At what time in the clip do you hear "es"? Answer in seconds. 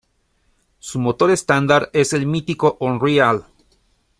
1.93-2.13